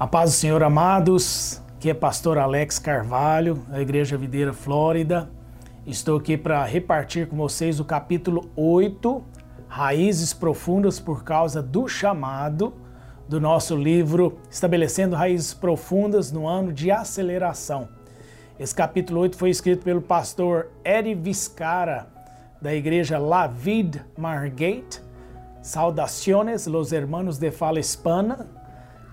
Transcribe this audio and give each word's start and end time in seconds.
A 0.00 0.06
paz 0.06 0.30
do 0.30 0.36
Senhor, 0.36 0.62
amados. 0.62 1.60
Aqui 1.76 1.90
é 1.90 1.92
pastor 1.92 2.38
Alex 2.38 2.78
Carvalho, 2.78 3.56
da 3.68 3.82
Igreja 3.82 4.16
Videira 4.16 4.50
Flórida. 4.50 5.30
Estou 5.86 6.16
aqui 6.16 6.38
para 6.38 6.64
repartir 6.64 7.28
com 7.28 7.36
vocês 7.36 7.78
o 7.78 7.84
capítulo 7.84 8.50
8, 8.56 9.22
Raízes 9.68 10.32
Profundas 10.32 10.98
por 10.98 11.22
causa 11.22 11.62
do 11.62 11.86
chamado, 11.86 12.72
do 13.28 13.38
nosso 13.38 13.76
livro 13.76 14.38
Estabelecendo 14.50 15.14
Raízes 15.14 15.52
Profundas 15.52 16.32
no 16.32 16.48
Ano 16.48 16.72
de 16.72 16.90
Aceleração. 16.90 17.86
Esse 18.58 18.74
capítulo 18.74 19.20
8 19.20 19.36
foi 19.36 19.50
escrito 19.50 19.84
pelo 19.84 20.00
pastor 20.00 20.70
Eri 20.82 21.14
Viscara, 21.14 22.06
da 22.58 22.74
Igreja 22.74 23.18
La 23.18 23.46
Vid 23.46 24.00
Margate. 24.16 25.02
Saudaciones, 25.60 26.66
los 26.66 26.90
hermanos 26.90 27.36
de 27.36 27.50
fala 27.50 27.78
hispana, 27.78 28.48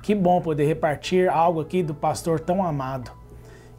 que 0.01 0.15
bom 0.15 0.41
poder 0.41 0.65
repartir 0.65 1.29
algo 1.29 1.61
aqui 1.61 1.83
do 1.83 1.93
pastor 1.93 2.39
tão 2.39 2.63
amado. 2.63 3.11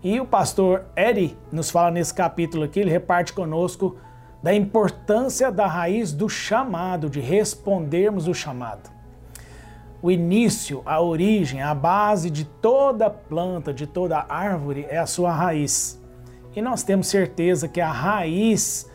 E 0.02 0.20
o 0.20 0.26
pastor 0.26 0.84
Eri 0.94 1.36
nos 1.50 1.70
fala 1.70 1.90
nesse 1.90 2.14
capítulo 2.14 2.64
aqui, 2.64 2.80
ele 2.80 2.90
reparte 2.90 3.32
conosco 3.32 3.96
da 4.42 4.54
importância 4.54 5.50
da 5.50 5.66
raiz 5.66 6.12
do 6.12 6.28
chamado, 6.28 7.10
de 7.10 7.20
respondermos 7.20 8.28
o 8.28 8.34
chamado. 8.34 8.90
O 10.00 10.10
início, 10.10 10.82
a 10.86 11.00
origem, 11.00 11.60
a 11.60 11.74
base 11.74 12.30
de 12.30 12.44
toda 12.44 13.10
planta, 13.10 13.74
de 13.74 13.84
toda 13.86 14.24
árvore 14.28 14.86
é 14.88 14.96
a 14.96 15.06
sua 15.06 15.32
raiz. 15.32 16.00
E 16.54 16.62
nós 16.62 16.84
temos 16.84 17.08
certeza 17.08 17.66
que 17.66 17.80
a 17.80 17.90
raiz 17.90 18.88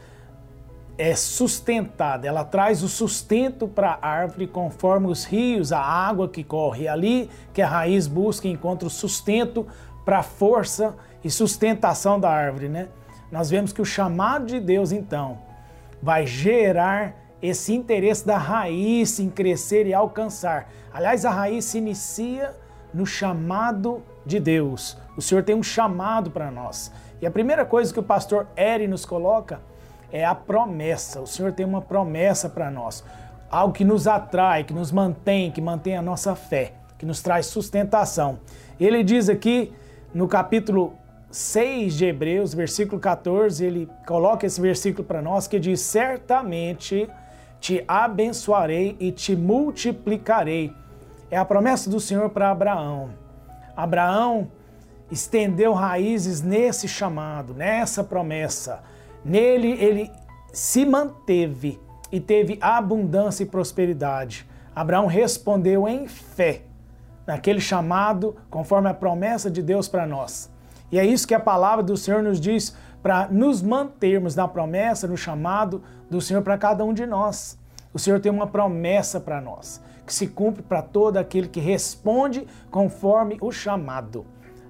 é 0.97 1.15
sustentada, 1.15 2.27
ela 2.27 2.43
traz 2.43 2.83
o 2.83 2.87
sustento 2.87 3.67
para 3.67 3.97
a 4.01 4.07
árvore 4.07 4.45
conforme 4.45 5.07
os 5.07 5.25
rios, 5.25 5.71
a 5.71 5.79
água 5.79 6.29
que 6.29 6.43
corre 6.43 6.87
ali, 6.87 7.29
que 7.51 7.61
a 7.61 7.67
raiz 7.67 8.07
busca 8.07 8.47
e 8.47 8.51
encontra 8.51 8.87
o 8.87 8.91
sustento 8.91 9.65
para 10.05 10.19
a 10.19 10.23
força 10.23 10.95
e 11.23 11.31
sustentação 11.31 12.19
da 12.19 12.29
árvore, 12.29 12.69
né? 12.69 12.89
Nós 13.31 13.49
vemos 13.49 13.73
que 13.73 13.81
o 13.81 13.85
chamado 13.85 14.45
de 14.45 14.59
Deus, 14.59 14.91
então, 14.91 15.39
vai 16.01 16.27
gerar 16.27 17.15
esse 17.41 17.73
interesse 17.73 18.25
da 18.25 18.37
raiz 18.37 19.19
em 19.19 19.29
crescer 19.29 19.87
e 19.87 19.93
alcançar. 19.93 20.69
Aliás, 20.93 21.25
a 21.25 21.31
raiz 21.31 21.65
se 21.65 21.79
inicia 21.79 22.53
no 22.93 23.05
chamado 23.05 24.03
de 24.25 24.39
Deus. 24.39 24.95
O 25.17 25.21
Senhor 25.21 25.43
tem 25.43 25.55
um 25.55 25.63
chamado 25.63 26.29
para 26.29 26.51
nós. 26.51 26.91
E 27.21 27.25
a 27.25 27.31
primeira 27.31 27.65
coisa 27.65 27.91
que 27.91 27.99
o 27.99 28.03
pastor 28.03 28.47
Eri 28.55 28.87
nos 28.87 29.05
coloca 29.05 29.59
é 30.13 30.23
a 30.23 30.35
promessa. 30.35 31.19
O 31.19 31.25
Senhor 31.25 31.51
tem 31.51 31.65
uma 31.65 31.81
promessa 31.81 32.47
para 32.47 32.69
nós. 32.69 33.03
Algo 33.49 33.73
que 33.73 33.83
nos 33.83 34.07
atrai, 34.07 34.63
que 34.63 34.73
nos 34.73 34.91
mantém, 34.91 35.49
que 35.49 35.59
mantém 35.59 35.97
a 35.97 36.03
nossa 36.03 36.35
fé, 36.35 36.73
que 36.99 37.05
nos 37.05 37.19
traz 37.19 37.47
sustentação. 37.47 38.39
Ele 38.79 39.03
diz 39.03 39.27
aqui 39.27 39.73
no 40.13 40.27
capítulo 40.27 40.93
6 41.31 41.95
de 41.95 42.05
Hebreus, 42.05 42.53
versículo 42.53 43.01
14, 43.01 43.65
ele 43.65 43.89
coloca 44.05 44.45
esse 44.45 44.61
versículo 44.61 45.03
para 45.03 45.19
nós 45.19 45.47
que 45.47 45.59
diz: 45.59 45.81
Certamente 45.81 47.09
te 47.59 47.83
abençoarei 47.87 48.95
e 48.99 49.11
te 49.11 49.35
multiplicarei. 49.35 50.71
É 51.31 51.37
a 51.37 51.43
promessa 51.43 51.89
do 51.89 51.99
Senhor 51.99 52.29
para 52.29 52.51
Abraão. 52.51 53.09
Abraão 53.75 54.51
estendeu 55.09 55.73
raízes 55.73 56.43
nesse 56.43 56.87
chamado, 56.87 57.55
nessa 57.55 58.03
promessa. 58.03 58.92
Nele 59.23 59.71
ele 59.71 60.11
se 60.51 60.85
manteve 60.85 61.79
e 62.11 62.19
teve 62.19 62.57
abundância 62.61 63.43
e 63.43 63.47
prosperidade. 63.47 64.47
Abraão 64.75 65.07
respondeu 65.07 65.87
em 65.87 66.07
fé 66.07 66.63
naquele 67.25 67.59
chamado, 67.59 68.35
conforme 68.49 68.89
a 68.89 68.93
promessa 68.93 69.49
de 69.49 69.61
Deus 69.61 69.87
para 69.87 70.05
nós. 70.05 70.51
E 70.91 70.99
é 70.99 71.05
isso 71.05 71.27
que 71.27 71.33
a 71.33 71.39
palavra 71.39 71.83
do 71.83 71.97
Senhor 71.97 72.21
nos 72.21 72.39
diz 72.39 72.75
para 73.01 73.27
nos 73.27 73.61
mantermos 73.61 74.35
na 74.35 74.47
promessa, 74.47 75.07
no 75.07 75.17
chamado 75.17 75.81
do 76.09 76.21
Senhor 76.21 76.41
para 76.41 76.57
cada 76.57 76.85
um 76.85 76.93
de 76.93 77.05
nós. 77.05 77.57
O 77.93 77.99
Senhor 77.99 78.19
tem 78.19 78.31
uma 78.31 78.47
promessa 78.47 79.19
para 79.19 79.41
nós, 79.41 79.81
que 80.05 80.13
se 80.13 80.27
cumpre 80.27 80.63
para 80.63 80.81
todo 80.81 81.17
aquele 81.17 81.47
que 81.47 81.59
responde 81.59 82.47
conforme 82.69 83.37
o 83.41 83.51
chamado. 83.51 84.25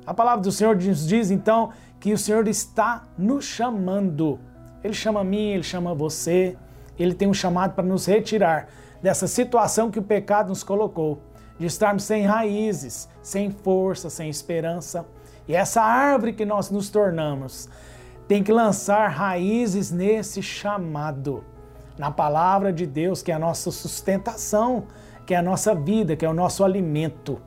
A 0.06 0.14
palavra 0.14 0.42
do 0.42 0.52
Senhor 0.52 0.76
nos 0.76 1.08
diz 1.08 1.32
então 1.32 1.72
que 2.00 2.12
o 2.12 2.18
Senhor 2.18 2.48
está 2.48 3.04
nos 3.18 3.46
chamando. 3.46 4.40
Ele 4.84 4.94
chama 4.94 5.22
a 5.22 5.24
mim, 5.24 5.52
ele 5.52 5.64
chama 5.64 5.94
você. 5.94 6.58
Ele 6.98 7.14
tem 7.14 7.28
um 7.28 7.34
chamado 7.34 7.74
para 7.74 7.84
nos 7.84 8.06
retirar 8.06 8.68
dessa 9.02 9.28
situação 9.28 9.92
que 9.92 10.00
o 10.00 10.04
pecado 10.04 10.50
nos 10.50 10.64
colocou, 10.64 11.22
de 11.60 11.66
estarmos 11.66 12.04
sem 12.04 12.26
raízes, 12.26 13.10
sem 13.22 13.52
força, 13.52 14.10
sem 14.10 14.30
esperança. 14.30 15.06
E 15.48 15.56
essa 15.56 15.82
árvore 15.82 16.34
que 16.34 16.46
nós 16.46 16.70
nos 16.70 16.90
tornamos 16.90 17.68
tem 18.28 18.42
que 18.42 18.52
lançar 18.52 19.10
raízes 19.10 19.92
nesse 19.92 20.42
chamado, 20.42 21.44
na 21.98 22.10
palavra 22.10 22.72
de 22.72 22.88
Deus, 22.88 23.22
que 23.22 23.32
é 23.32 23.36
a 23.36 23.40
nossa 23.40 23.70
sustentação, 23.72 24.86
que 25.26 25.34
é 25.34 25.38
a 25.38 25.42
nossa 25.42 25.76
vida, 25.76 26.16
que 26.16 26.26
é 26.26 26.30
o 26.30 26.34
nosso 26.34 26.64
alimento. 26.64 27.42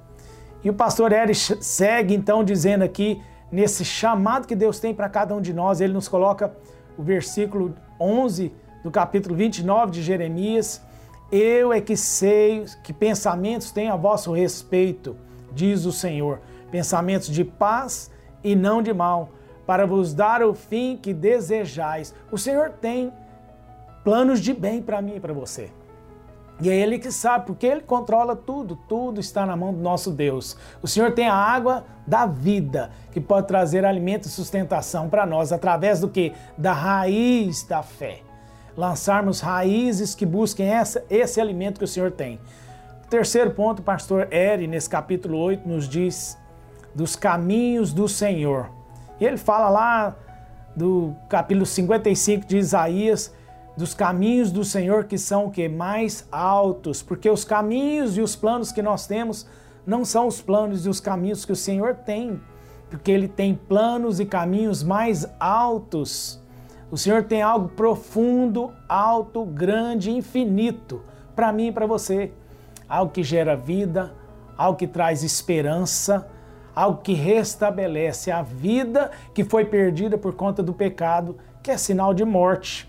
E 0.62 0.68
o 0.68 0.74
pastor 0.74 1.12
Eric 1.12 1.36
segue 1.64 2.14
então 2.14 2.44
dizendo 2.44 2.82
aqui 2.82 3.22
nesse 3.50 3.84
chamado 3.84 4.46
que 4.46 4.54
Deus 4.54 4.78
tem 4.78 4.94
para 4.94 5.08
cada 5.08 5.34
um 5.34 5.40
de 5.40 5.54
nós, 5.54 5.80
ele 5.80 5.92
nos 5.92 6.08
coloca 6.08 6.52
o 6.96 7.02
versículo 7.02 7.74
11 8.00 8.52
do 8.82 8.90
capítulo 8.90 9.34
29 9.34 9.92
de 9.92 10.02
Jeremias: 10.02 10.82
Eu 11.30 11.72
é 11.72 11.80
que 11.80 11.96
sei 11.96 12.64
que 12.82 12.92
pensamentos 12.92 13.70
têm 13.70 13.88
a 13.88 13.96
vosso 13.96 14.32
respeito, 14.32 15.16
diz 15.52 15.84
o 15.84 15.92
Senhor, 15.92 16.40
pensamentos 16.70 17.28
de 17.28 17.44
paz 17.44 18.10
e 18.42 18.54
não 18.54 18.82
de 18.82 18.92
mal, 18.92 19.30
para 19.66 19.86
vos 19.86 20.14
dar 20.14 20.42
o 20.42 20.54
fim 20.54 20.96
que 20.96 21.12
desejais. 21.12 22.14
O 22.30 22.38
Senhor 22.38 22.70
tem 22.70 23.12
planos 24.04 24.40
de 24.40 24.54
bem 24.54 24.80
para 24.80 25.02
mim 25.02 25.16
e 25.16 25.20
para 25.20 25.32
você. 25.32 25.70
E 26.60 26.70
é 26.70 26.74
Ele 26.74 26.98
que 26.98 27.12
sabe, 27.12 27.46
porque 27.46 27.66
Ele 27.66 27.82
controla 27.82 28.34
tudo, 28.34 28.76
tudo 28.88 29.20
está 29.20 29.44
na 29.44 29.54
mão 29.54 29.74
do 29.74 29.80
nosso 29.80 30.10
Deus. 30.10 30.56
O 30.80 30.88
Senhor 30.88 31.12
tem 31.12 31.28
a 31.28 31.34
água 31.34 31.84
da 32.06 32.24
vida, 32.24 32.90
que 33.12 33.20
pode 33.20 33.46
trazer 33.46 33.84
alimento 33.84 34.24
e 34.24 34.28
sustentação 34.28 35.08
para 35.08 35.26
nós, 35.26 35.52
através 35.52 36.00
do 36.00 36.08
que? 36.08 36.32
Da 36.56 36.72
raiz 36.72 37.62
da 37.64 37.82
fé. 37.82 38.20
Lançarmos 38.76 39.40
raízes 39.40 40.14
que 40.14 40.24
busquem 40.24 40.66
essa, 40.66 41.04
esse 41.10 41.40
alimento 41.40 41.78
que 41.78 41.84
o 41.84 41.88
Senhor 41.88 42.10
tem. 42.10 42.40
Terceiro 43.10 43.50
ponto, 43.50 43.80
o 43.80 43.82
pastor 43.82 44.32
Eri, 44.32 44.66
nesse 44.66 44.88
capítulo 44.88 45.38
8, 45.38 45.68
nos 45.68 45.88
diz 45.88 46.38
dos 46.94 47.14
caminhos 47.14 47.92
do 47.92 48.08
Senhor. 48.08 48.70
E 49.20 49.24
ele 49.24 49.36
fala 49.36 49.68
lá 49.68 50.16
do 50.74 51.14
capítulo 51.28 51.64
55 51.64 52.46
de 52.46 52.56
Isaías, 52.58 53.32
dos 53.76 53.92
caminhos 53.92 54.50
do 54.50 54.64
Senhor 54.64 55.04
que 55.04 55.18
são 55.18 55.46
o 55.46 55.50
que 55.50 55.68
mais 55.68 56.26
altos, 56.32 57.02
porque 57.02 57.28
os 57.28 57.44
caminhos 57.44 58.16
e 58.16 58.20
os 58.20 58.34
planos 58.34 58.72
que 58.72 58.80
nós 58.80 59.06
temos 59.06 59.46
não 59.86 60.04
são 60.04 60.26
os 60.26 60.40
planos 60.40 60.86
e 60.86 60.88
os 60.88 60.98
caminhos 60.98 61.44
que 61.44 61.52
o 61.52 61.56
Senhor 61.56 61.94
tem, 61.94 62.40
porque 62.90 63.10
ele 63.10 63.28
tem 63.28 63.54
planos 63.54 64.18
e 64.18 64.24
caminhos 64.24 64.82
mais 64.82 65.26
altos. 65.38 66.40
O 66.90 66.96
Senhor 66.96 67.24
tem 67.24 67.42
algo 67.42 67.68
profundo, 67.68 68.72
alto, 68.88 69.44
grande, 69.44 70.10
infinito 70.10 71.02
para 71.34 71.52
mim 71.52 71.68
e 71.68 71.72
para 71.72 71.86
você. 71.86 72.32
Algo 72.88 73.12
que 73.12 73.22
gera 73.22 73.56
vida, 73.56 74.14
algo 74.56 74.78
que 74.78 74.86
traz 74.86 75.22
esperança, 75.22 76.26
algo 76.74 77.02
que 77.02 77.12
restabelece 77.12 78.30
a 78.30 78.42
vida 78.42 79.10
que 79.34 79.44
foi 79.44 79.64
perdida 79.64 80.16
por 80.16 80.34
conta 80.34 80.62
do 80.62 80.72
pecado, 80.72 81.36
que 81.62 81.70
é 81.70 81.76
sinal 81.76 82.14
de 82.14 82.24
morte. 82.24 82.88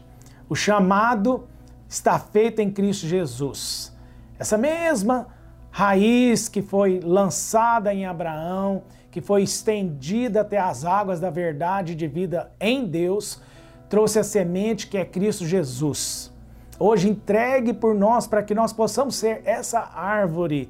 O 0.49 0.55
chamado 0.55 1.45
está 1.89 2.17
feito 2.17 2.61
em 2.61 2.71
Cristo 2.71 3.05
Jesus. 3.05 3.93
Essa 4.39 4.57
mesma 4.57 5.27
raiz 5.69 6.47
que 6.47 6.61
foi 6.61 7.01
lançada 7.03 7.93
em 7.93 8.05
Abraão, 8.05 8.83
que 9.11 9.19
foi 9.19 9.43
estendida 9.43 10.41
até 10.41 10.57
as 10.57 10.85
águas 10.85 11.19
da 11.19 11.29
verdade 11.29 11.95
de 11.95 12.07
vida 12.07 12.49
em 12.61 12.85
Deus, 12.85 13.41
trouxe 13.89 14.19
a 14.19 14.23
semente 14.23 14.87
que 14.87 14.97
é 14.97 15.03
Cristo 15.03 15.45
Jesus. 15.45 16.31
Hoje 16.79 17.09
entregue 17.09 17.73
por 17.73 17.93
nós 17.93 18.25
para 18.25 18.43
que 18.43 18.55
nós 18.55 18.71
possamos 18.71 19.15
ser 19.15 19.41
essa 19.43 19.79
árvore, 19.93 20.69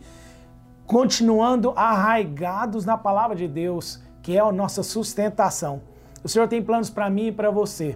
continuando 0.88 1.72
arraigados 1.76 2.84
na 2.84 2.98
palavra 2.98 3.36
de 3.36 3.48
Deus, 3.48 4.02
que 4.24 4.36
é 4.36 4.40
a 4.40 4.52
nossa 4.52 4.82
sustentação. 4.82 5.82
O 6.24 6.30
Senhor 6.30 6.48
tem 6.48 6.64
planos 6.64 6.90
para 6.90 7.10
mim 7.10 7.28
e 7.28 7.32
para 7.32 7.52
você 7.52 7.96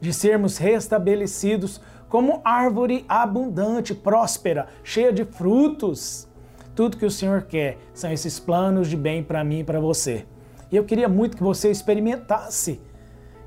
de 0.00 0.12
sermos 0.12 0.58
restabelecidos 0.58 1.80
como 2.08 2.40
árvore 2.44 3.04
abundante, 3.08 3.94
próspera, 3.94 4.68
cheia 4.84 5.12
de 5.12 5.24
frutos. 5.24 6.28
Tudo 6.74 6.96
que 6.96 7.06
o 7.06 7.10
Senhor 7.10 7.42
quer 7.42 7.78
são 7.94 8.12
esses 8.12 8.38
planos 8.38 8.88
de 8.88 8.96
bem 8.96 9.22
para 9.22 9.42
mim 9.42 9.60
e 9.60 9.64
para 9.64 9.80
você. 9.80 10.26
E 10.70 10.76
eu 10.76 10.84
queria 10.84 11.08
muito 11.08 11.36
que 11.36 11.42
você 11.42 11.70
experimentasse 11.70 12.80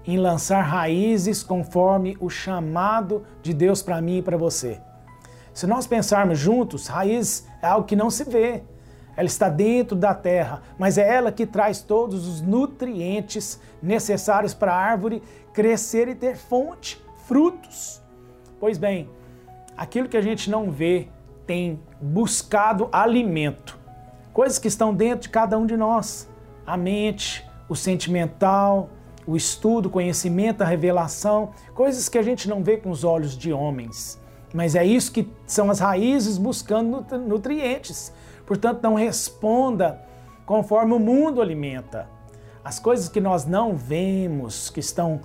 em 0.05 0.17
lançar 0.17 0.61
raízes 0.61 1.43
conforme 1.43 2.17
o 2.19 2.29
chamado 2.29 3.23
de 3.41 3.53
Deus 3.53 3.81
para 3.81 4.01
mim 4.01 4.17
e 4.17 4.21
para 4.21 4.37
você. 4.37 4.79
Se 5.53 5.67
nós 5.67 5.85
pensarmos 5.85 6.39
juntos, 6.39 6.87
raiz 6.87 7.45
é 7.61 7.67
algo 7.67 7.85
que 7.85 7.95
não 7.95 8.09
se 8.09 8.23
vê, 8.23 8.63
ela 9.19 9.27
está 9.27 9.49
dentro 9.49 9.97
da 9.97 10.13
terra, 10.13 10.61
mas 10.77 10.97
é 10.97 11.05
ela 11.05 11.29
que 11.29 11.45
traz 11.45 11.81
todos 11.81 12.25
os 12.25 12.39
nutrientes 12.39 13.59
necessários 13.83 14.53
para 14.53 14.73
a 14.73 14.77
árvore 14.77 15.21
crescer 15.51 16.07
e 16.07 16.15
ter 16.15 16.37
fonte, 16.37 17.03
frutos. 17.27 18.01
Pois 18.61 18.77
bem, 18.77 19.09
aquilo 19.75 20.07
que 20.07 20.15
a 20.15 20.21
gente 20.21 20.49
não 20.49 20.71
vê 20.71 21.09
tem 21.45 21.81
buscado 21.99 22.87
alimento, 22.93 23.77
coisas 24.31 24.57
que 24.57 24.69
estão 24.69 24.93
dentro 24.93 25.23
de 25.23 25.29
cada 25.29 25.57
um 25.57 25.65
de 25.65 25.75
nós: 25.75 26.29
a 26.65 26.77
mente, 26.77 27.45
o 27.67 27.75
sentimental, 27.75 28.89
o 29.27 29.35
estudo, 29.35 29.87
o 29.87 29.91
conhecimento, 29.91 30.61
a 30.61 30.65
revelação, 30.65 31.49
coisas 31.75 32.07
que 32.07 32.17
a 32.17 32.23
gente 32.23 32.47
não 32.47 32.63
vê 32.63 32.77
com 32.77 32.89
os 32.89 33.03
olhos 33.03 33.37
de 33.37 33.51
homens. 33.51 34.17
Mas 34.53 34.75
é 34.75 34.85
isso 34.85 35.11
que 35.11 35.27
são 35.45 35.69
as 35.69 35.79
raízes 35.79 36.37
buscando 36.37 37.05
nutrientes. 37.27 38.13
Portanto, 38.49 38.81
não 38.81 38.95
responda 38.95 40.01
conforme 40.43 40.93
o 40.93 40.99
mundo 40.99 41.39
alimenta. 41.39 42.09
As 42.63 42.79
coisas 42.79 43.07
que 43.07 43.21
nós 43.21 43.45
não 43.45 43.75
vemos, 43.75 44.71
que 44.71 44.79
estão 44.79 45.21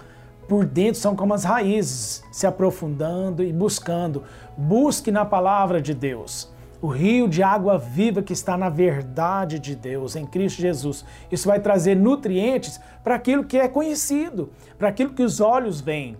por 0.46 0.66
dentro, 0.66 1.00
são 1.00 1.16
como 1.16 1.32
as 1.32 1.42
raízes, 1.42 2.22
se 2.30 2.46
aprofundando 2.46 3.42
e 3.42 3.50
buscando. 3.50 4.24
Busque 4.58 5.10
na 5.10 5.24
palavra 5.24 5.80
de 5.80 5.94
Deus. 5.94 6.52
O 6.82 6.86
rio 6.86 7.26
de 7.26 7.42
água 7.42 7.78
viva 7.78 8.22
que 8.22 8.34
está 8.34 8.58
na 8.58 8.68
verdade 8.68 9.58
de 9.58 9.74
Deus, 9.74 10.16
em 10.16 10.26
Cristo 10.26 10.60
Jesus. 10.60 11.02
Isso 11.32 11.48
vai 11.48 11.58
trazer 11.58 11.96
nutrientes 11.96 12.78
para 13.02 13.14
aquilo 13.14 13.44
que 13.44 13.56
é 13.56 13.66
conhecido, 13.68 14.50
para 14.76 14.88
aquilo 14.88 15.14
que 15.14 15.22
os 15.22 15.40
olhos 15.40 15.80
veem. 15.80 16.18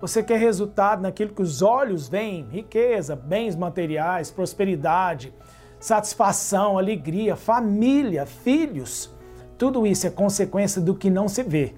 Você 0.00 0.24
quer 0.24 0.40
resultado 0.40 1.02
naquilo 1.02 1.32
que 1.32 1.42
os 1.42 1.62
olhos 1.62 2.08
veem? 2.08 2.48
Riqueza, 2.50 3.14
bens 3.14 3.54
materiais, 3.54 4.28
prosperidade, 4.28 5.32
satisfação, 5.82 6.78
alegria, 6.78 7.34
família, 7.34 8.24
filhos. 8.24 9.10
Tudo 9.58 9.84
isso 9.84 10.06
é 10.06 10.10
consequência 10.10 10.80
do 10.80 10.94
que 10.94 11.10
não 11.10 11.26
se 11.26 11.42
vê. 11.42 11.74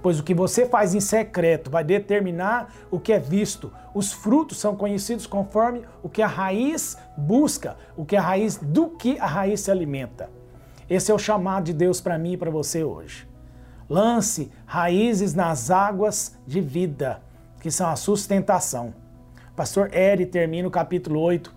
Pois 0.00 0.18
o 0.18 0.22
que 0.22 0.32
você 0.32 0.64
faz 0.64 0.94
em 0.94 1.00
secreto 1.00 1.70
vai 1.70 1.84
determinar 1.84 2.72
o 2.90 2.98
que 2.98 3.12
é 3.12 3.18
visto. 3.18 3.70
Os 3.92 4.10
frutos 4.10 4.58
são 4.58 4.74
conhecidos 4.74 5.26
conforme 5.26 5.82
o 6.02 6.08
que 6.08 6.22
a 6.22 6.26
raiz 6.26 6.96
busca, 7.14 7.76
o 7.94 8.06
que 8.06 8.16
a 8.16 8.22
raiz 8.22 8.56
do 8.56 8.88
que 8.88 9.18
a 9.18 9.26
raiz 9.26 9.60
se 9.60 9.70
alimenta. 9.70 10.30
Esse 10.88 11.12
é 11.12 11.14
o 11.14 11.18
chamado 11.18 11.64
de 11.64 11.74
Deus 11.74 12.00
para 12.00 12.18
mim 12.18 12.32
e 12.32 12.36
para 12.38 12.50
você 12.50 12.84
hoje. 12.84 13.28
Lance 13.86 14.50
raízes 14.64 15.34
nas 15.34 15.70
águas 15.70 16.38
de 16.46 16.60
vida, 16.62 17.20
que 17.60 17.70
são 17.70 17.90
a 17.90 17.96
sustentação. 17.96 18.94
pastor 19.54 19.92
Eri 19.94 20.24
termina 20.24 20.66
o 20.66 20.70
capítulo 20.70 21.20
8 21.20 21.55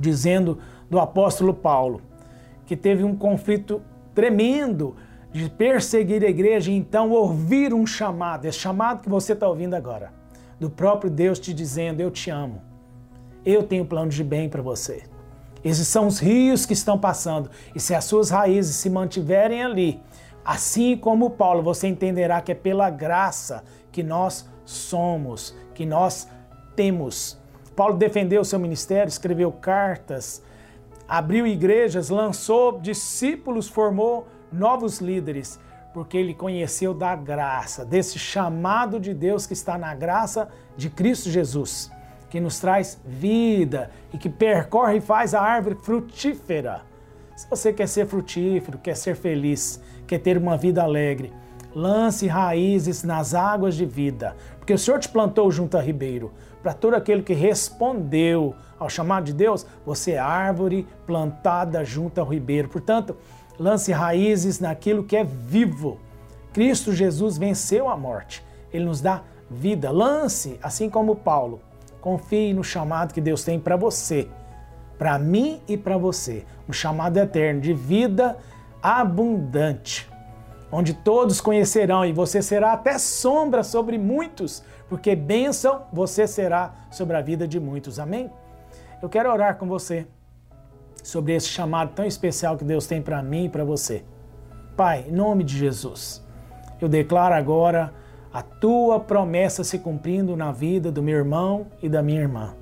dizendo 0.00 0.58
do 0.88 0.98
apóstolo 0.98 1.54
Paulo, 1.54 2.00
que 2.66 2.76
teve 2.76 3.04
um 3.04 3.14
conflito 3.14 3.82
tremendo 4.14 4.96
de 5.32 5.48
perseguir 5.48 6.24
a 6.24 6.28
igreja 6.28 6.72
e 6.72 6.74
então 6.76 7.10
ouvir 7.10 7.72
um 7.72 7.86
chamado, 7.86 8.46
esse 8.46 8.58
chamado 8.58 9.02
que 9.02 9.08
você 9.08 9.32
está 9.32 9.48
ouvindo 9.48 9.74
agora, 9.74 10.12
do 10.58 10.68
próprio 10.68 11.10
Deus 11.10 11.38
te 11.38 11.54
dizendo: 11.54 12.00
Eu 12.00 12.10
te 12.10 12.30
amo, 12.30 12.60
eu 13.44 13.62
tenho 13.62 13.84
plano 13.84 14.10
de 14.10 14.24
bem 14.24 14.48
para 14.48 14.62
você. 14.62 15.04
Esses 15.62 15.86
são 15.86 16.06
os 16.06 16.18
rios 16.18 16.64
que 16.64 16.72
estão 16.72 16.98
passando, 16.98 17.50
e 17.74 17.78
se 17.80 17.94
as 17.94 18.04
suas 18.04 18.30
raízes 18.30 18.76
se 18.76 18.88
mantiverem 18.88 19.62
ali, 19.62 20.02
assim 20.44 20.96
como 20.96 21.30
Paulo, 21.30 21.62
você 21.62 21.86
entenderá 21.86 22.40
que 22.40 22.52
é 22.52 22.54
pela 22.54 22.88
graça 22.88 23.62
que 23.92 24.02
nós 24.02 24.48
somos, 24.64 25.54
que 25.74 25.84
nós 25.84 26.26
temos 26.74 27.39
Paulo 27.80 27.96
defendeu 27.96 28.44
seu 28.44 28.58
ministério, 28.58 29.08
escreveu 29.08 29.50
cartas, 29.50 30.42
abriu 31.08 31.46
igrejas, 31.46 32.10
lançou 32.10 32.78
discípulos, 32.78 33.68
formou 33.68 34.28
novos 34.52 34.98
líderes, 34.98 35.58
porque 35.94 36.18
ele 36.18 36.34
conheceu 36.34 36.92
da 36.92 37.16
graça, 37.16 37.82
desse 37.82 38.18
chamado 38.18 39.00
de 39.00 39.14
Deus 39.14 39.46
que 39.46 39.54
está 39.54 39.78
na 39.78 39.94
graça 39.94 40.50
de 40.76 40.90
Cristo 40.90 41.30
Jesus, 41.30 41.90
que 42.28 42.38
nos 42.38 42.60
traz 42.60 43.00
vida 43.02 43.90
e 44.12 44.18
que 44.18 44.28
percorre 44.28 44.98
e 44.98 45.00
faz 45.00 45.32
a 45.32 45.40
árvore 45.40 45.76
frutífera. 45.76 46.82
Se 47.34 47.48
você 47.48 47.72
quer 47.72 47.88
ser 47.88 48.06
frutífero, 48.06 48.76
quer 48.76 48.94
ser 48.94 49.16
feliz, 49.16 49.80
quer 50.06 50.18
ter 50.18 50.36
uma 50.36 50.58
vida 50.58 50.82
alegre, 50.82 51.32
lance 51.74 52.26
raízes 52.26 53.02
nas 53.02 53.32
águas 53.32 53.74
de 53.74 53.86
vida, 53.86 54.36
porque 54.58 54.74
o 54.74 54.78
Senhor 54.78 55.00
te 55.00 55.08
plantou 55.08 55.50
junto 55.50 55.78
a 55.78 55.80
ribeiro. 55.80 56.30
Para 56.62 56.74
todo 56.74 56.94
aquele 56.94 57.22
que 57.22 57.32
respondeu 57.32 58.54
ao 58.78 58.88
chamado 58.88 59.24
de 59.24 59.32
Deus, 59.32 59.66
você 59.84 60.12
é 60.12 60.18
árvore 60.18 60.86
plantada 61.06 61.84
junto 61.84 62.20
ao 62.20 62.26
ribeiro. 62.26 62.68
Portanto, 62.68 63.16
lance 63.58 63.92
raízes 63.92 64.60
naquilo 64.60 65.04
que 65.04 65.16
é 65.16 65.24
vivo. 65.24 65.98
Cristo 66.52 66.92
Jesus 66.92 67.38
venceu 67.38 67.88
a 67.88 67.96
morte. 67.96 68.44
Ele 68.72 68.84
nos 68.84 69.00
dá 69.00 69.22
vida. 69.50 69.90
Lance, 69.90 70.58
assim 70.62 70.90
como 70.90 71.16
Paulo. 71.16 71.60
Confie 72.00 72.52
no 72.52 72.64
chamado 72.64 73.12
que 73.12 73.20
Deus 73.20 73.44
tem 73.44 73.58
para 73.60 73.76
você, 73.76 74.28
para 74.98 75.18
mim 75.18 75.60
e 75.68 75.76
para 75.76 75.98
você. 75.98 76.44
Um 76.68 76.72
chamado 76.72 77.18
eterno 77.18 77.60
de 77.60 77.74
vida 77.74 78.38
abundante 78.82 80.08
onde 80.72 80.94
todos 80.94 81.40
conhecerão 81.40 82.04
e 82.04 82.12
você 82.12 82.40
será 82.40 82.72
até 82.72 82.98
sombra 82.98 83.62
sobre 83.62 83.98
muitos, 83.98 84.62
porque 84.88 85.16
bênção 85.16 85.82
você 85.92 86.26
será 86.26 86.74
sobre 86.90 87.16
a 87.16 87.20
vida 87.20 87.46
de 87.46 87.58
muitos. 87.58 87.98
Amém? 87.98 88.30
Eu 89.02 89.08
quero 89.08 89.30
orar 89.30 89.56
com 89.56 89.66
você 89.66 90.06
sobre 91.02 91.34
esse 91.34 91.48
chamado 91.48 91.92
tão 91.94 92.04
especial 92.04 92.56
que 92.56 92.64
Deus 92.64 92.86
tem 92.86 93.00
para 93.00 93.22
mim 93.22 93.46
e 93.46 93.48
para 93.48 93.64
você. 93.64 94.04
Pai, 94.76 95.06
em 95.08 95.12
nome 95.12 95.42
de 95.42 95.56
Jesus, 95.56 96.22
eu 96.80 96.88
declaro 96.88 97.34
agora 97.34 97.92
a 98.32 98.42
tua 98.42 99.00
promessa 99.00 99.64
se 99.64 99.78
cumprindo 99.78 100.36
na 100.36 100.52
vida 100.52 100.92
do 100.92 101.02
meu 101.02 101.16
irmão 101.16 101.66
e 101.82 101.88
da 101.88 102.02
minha 102.02 102.20
irmã. 102.20 102.54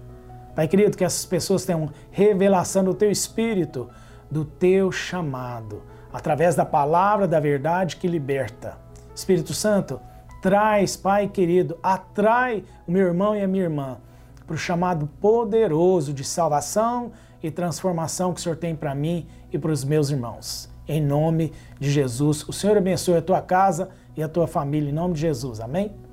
Pai 0.55 0.67
querido, 0.67 0.97
que 0.97 1.05
essas 1.05 1.27
pessoas 1.27 1.65
tenham 1.65 1.91
revelação 2.11 2.83
do 2.83 2.95
teu 2.95 3.11
espírito, 3.11 3.89
do 4.31 4.45
teu 4.45 4.91
chamado 4.91 5.83
através 6.13 6.55
da 6.55 6.65
palavra 6.65 7.27
da 7.27 7.41
verdade 7.41 7.97
que 7.97 8.09
liberta. 8.09 8.77
Espírito 9.15 9.53
Santo, 9.53 10.01
traz, 10.41 10.97
Pai 10.97 11.29
querido, 11.29 11.79
atrai 11.83 12.65
o 12.87 12.93
meu 12.93 13.07
irmão 13.07 13.35
e 13.37 13.43
a 13.43 13.49
minha 13.49 13.65
irmã 13.65 13.99
para 14.47 14.55
o 14.55 14.59
chamado 14.59 15.07
poderoso 15.21 16.13
de 16.13 16.25
salvação 16.25 17.13
e 17.43 17.51
transformação 17.51 18.33
que 18.33 18.41
o 18.41 18.43
Senhor 18.43 18.57
tem 18.57 18.75
para 18.75 18.95
mim 18.95 19.27
e 19.53 19.59
para 19.59 19.71
os 19.71 19.85
meus 19.85 20.11
irmãos. 20.11 20.71
Em 20.89 21.03
nome 21.03 21.53
de 21.79 21.91
Jesus, 21.91 22.49
o 22.49 22.53
Senhor 22.53 22.77
abençoe 22.77 23.19
a 23.19 23.23
tua 23.23 23.43
casa 23.43 23.91
e 24.17 24.23
a 24.23 24.29
tua 24.29 24.47
família, 24.47 24.88
em 24.88 24.95
nome 24.95 25.15
de 25.15 25.21
Jesus. 25.21 25.61
Amém? 25.61 26.08